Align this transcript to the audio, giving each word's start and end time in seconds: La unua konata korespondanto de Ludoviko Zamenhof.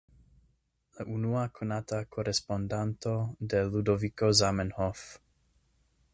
La 0.99 1.05
unua 1.15 1.43
konata 1.59 1.99
korespondanto 2.17 3.15
de 3.53 3.63
Ludoviko 3.75 4.35
Zamenhof. 4.43 5.07